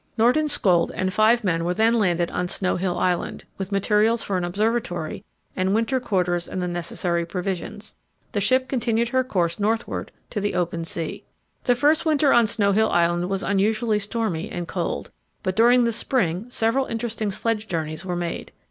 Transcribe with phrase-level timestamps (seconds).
[0.17, 4.43] Nordenskjöld and five men were then landed on Snow Hill Island, with materials for an
[4.43, 5.23] observatory
[5.55, 7.93] and winter quarters and the necessary provisions.
[8.31, 11.23] The ship continued her course northward to the open sea.
[11.65, 15.11] The first winter on Snow Hill Island was unusually stormy and cold,
[15.43, 18.51] but during the spring several interesting sledge journeys were made.